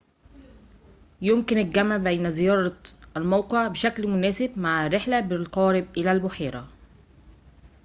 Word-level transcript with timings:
يمكن 1.21 1.57
الجمع 1.57 1.97
بين 1.97 2.29
زيارة 2.29 2.77
الموقع 3.17 3.67
بشكل 3.67 4.07
مناسب 4.07 4.59
مع 4.59 4.87
رحلة 4.87 5.19
بالقارب 5.19 5.87
إلى 5.97 6.11
البحيرة 6.11 6.67